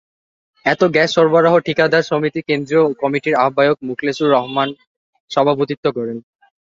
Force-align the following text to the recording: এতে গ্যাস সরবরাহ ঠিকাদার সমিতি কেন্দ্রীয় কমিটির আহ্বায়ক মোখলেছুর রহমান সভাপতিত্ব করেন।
এতে 0.65 0.85
গ্যাস 0.95 1.09
সরবরাহ 1.15 1.53
ঠিকাদার 1.67 2.03
সমিতি 2.03 2.41
কেন্দ্রীয় 2.49 2.83
কমিটির 3.01 3.39
আহ্বায়ক 3.43 3.77
মোখলেছুর 3.87 4.33
রহমান 4.35 4.69
সভাপতিত্ব 5.31 5.85
করেন। 5.97 6.17